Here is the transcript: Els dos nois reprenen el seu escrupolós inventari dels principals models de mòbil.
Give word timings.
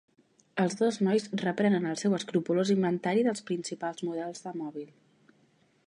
Els 0.61 0.77
dos 0.77 0.95
nois 1.07 1.27
reprenen 1.41 1.85
el 1.91 1.99
seu 2.03 2.17
escrupolós 2.19 2.73
inventari 2.77 3.27
dels 3.29 3.47
principals 3.51 4.05
models 4.09 4.47
de 4.49 4.57
mòbil. 4.65 4.91